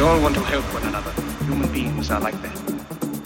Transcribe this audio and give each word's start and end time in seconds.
All 0.00 0.20
want 0.20 0.34
to 0.34 0.40
help 0.40 0.64
one 0.74 0.82
another. 0.82 1.12
Human 1.44 1.70
beings 1.72 2.10
are 2.10 2.20
like 2.20 2.34
that. 2.42 2.58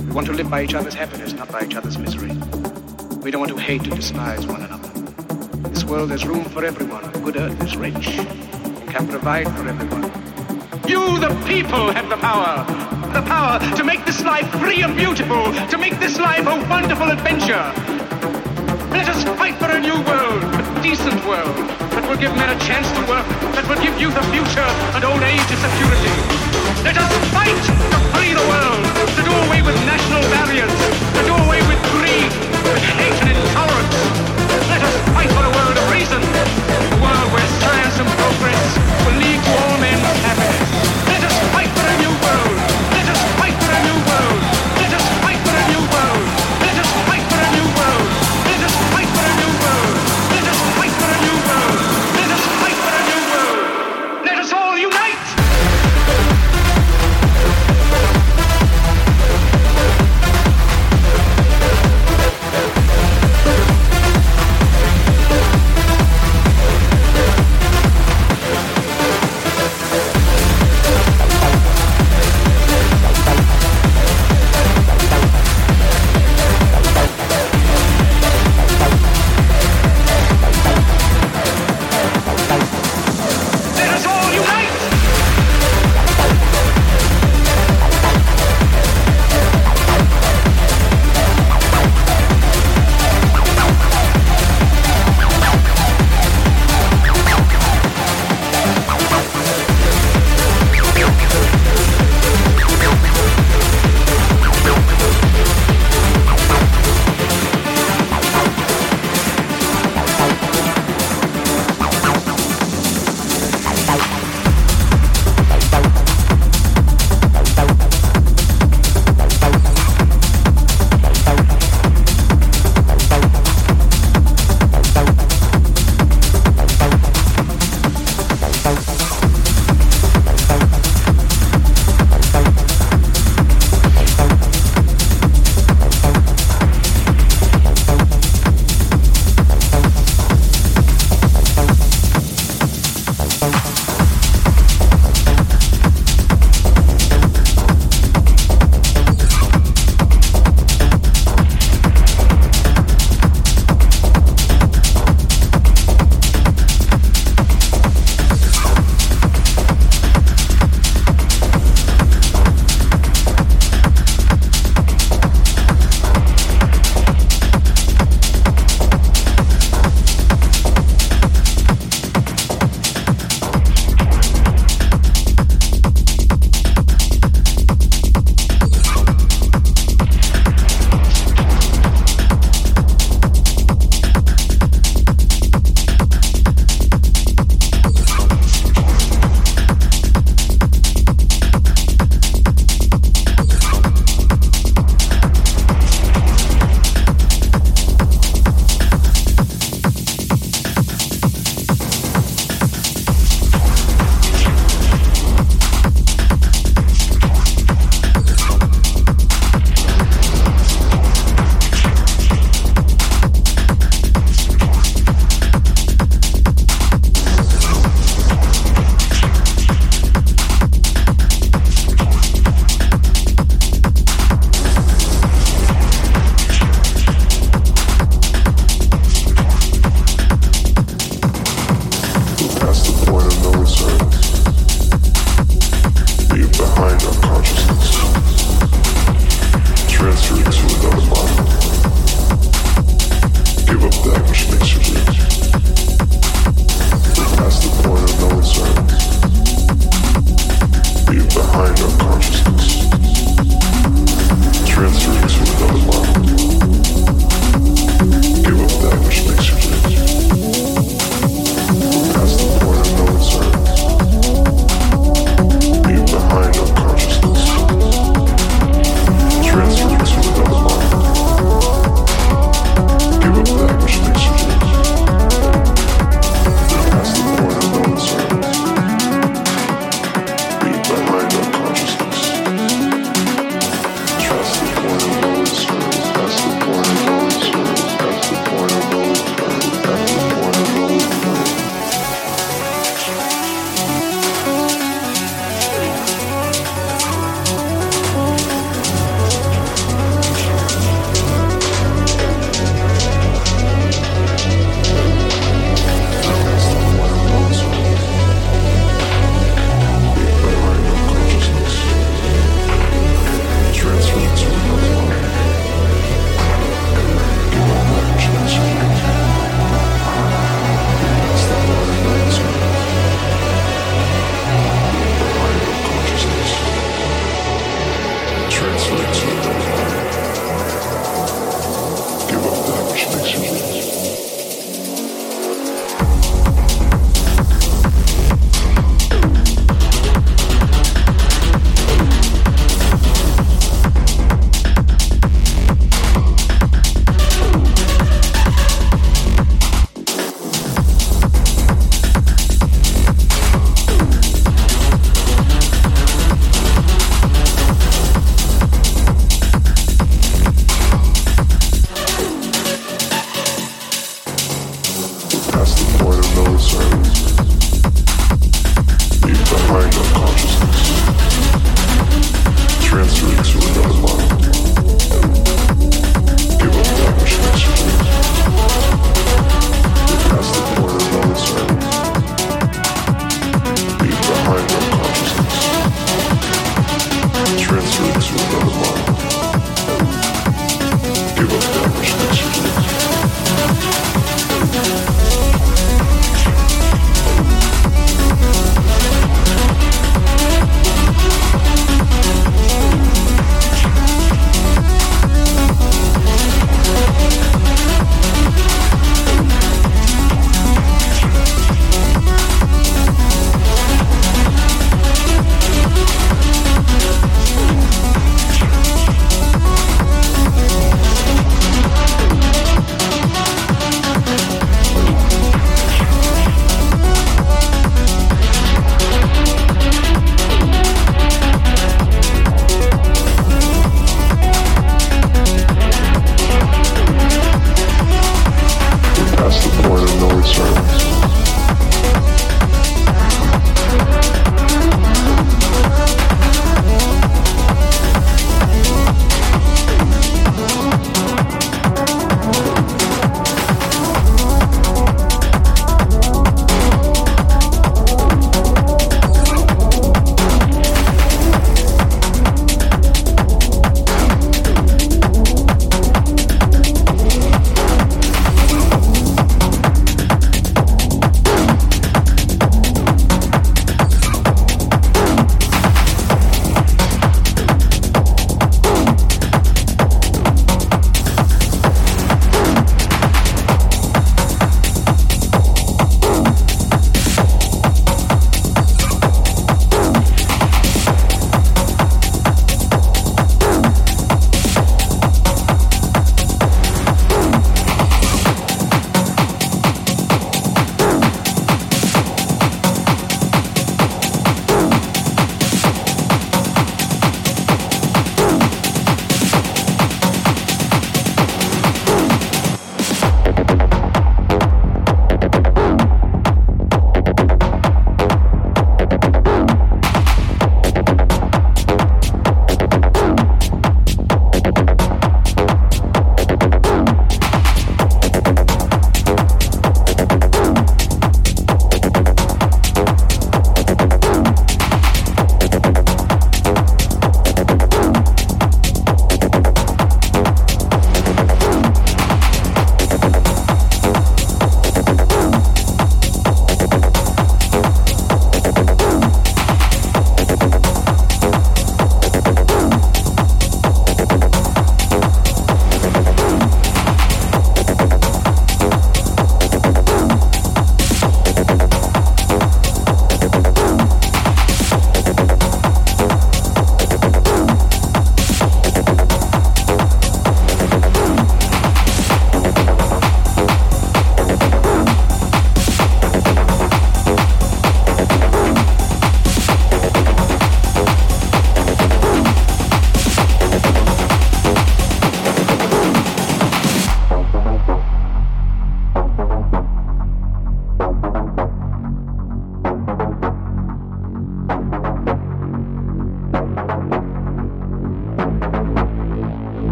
We 0.00 0.12
want 0.12 0.26
to 0.26 0.34
live 0.34 0.50
by 0.50 0.64
each 0.64 0.74
other's 0.74 0.92
happiness, 0.92 1.32
not 1.32 1.50
by 1.50 1.64
each 1.64 1.74
other's 1.74 1.96
misery. 1.96 2.34
We 3.22 3.30
don't 3.30 3.40
want 3.40 3.52
to 3.52 3.58
hate 3.58 3.86
and 3.86 3.96
despise 3.96 4.46
one 4.46 4.60
another. 4.60 4.88
This 5.70 5.84
world 5.84 6.10
has 6.10 6.26
room 6.26 6.44
for 6.44 6.66
everyone. 6.66 7.10
The 7.12 7.20
good 7.20 7.36
earth 7.38 7.62
is 7.62 7.74
rich 7.74 8.08
and 8.08 8.88
can 8.90 9.08
provide 9.08 9.46
for 9.56 9.66
everyone. 9.66 10.04
You, 10.86 11.18
the 11.18 11.28
people, 11.48 11.90
have 11.90 12.10
the 12.10 12.18
power. 12.18 12.66
The 13.14 13.22
power 13.22 13.58
to 13.76 13.82
make 13.82 14.04
this 14.04 14.22
life 14.22 14.48
free 14.60 14.82
and 14.82 14.94
beautiful, 14.94 15.52
to 15.70 15.78
make 15.78 15.98
this 15.98 16.18
life 16.18 16.46
a 16.46 16.68
wonderful 16.68 17.10
adventure. 17.10 17.72
Let 18.92 19.08
us 19.08 19.24
fight 19.38 19.56
for 19.56 19.70
a 19.70 19.80
new 19.80 19.96
world, 20.04 20.44
a 20.44 20.82
decent 20.82 21.24
world, 21.24 21.56
that 21.96 22.04
will 22.08 22.18
give 22.18 22.34
men 22.36 22.54
a 22.54 22.60
chance 22.60 22.92
to 22.92 23.00
work, 23.08 23.26
that 23.56 23.66
will 23.68 23.80
give 23.80 23.98
youth 23.98 24.16
a 24.16 24.22
future 24.32 24.68
and 24.96 25.04
old 25.04 25.22
age 25.22 25.40
a 25.40 25.56
security. 25.56 26.47
Let 26.84 26.96
us 26.98 27.12
fight 27.34 27.58
to 27.92 27.98
free 28.12 28.32
the 28.34 28.46
world, 28.52 28.82
to 29.16 29.22
do 29.22 29.32
away 29.46 29.60
with 29.62 29.76
national 29.84 30.22
barriers, 30.34 30.72
to 31.16 31.22
do 31.24 31.34
away 31.44 31.60
with 31.70 31.80
greed, 31.94 32.30
with 32.64 32.84
hate 32.98 33.18
and 33.22 33.30
intolerance. 33.36 33.96
Let 34.68 34.82
us 34.82 34.94
fight 35.14 35.30
for 35.30 35.44
a 35.44 35.57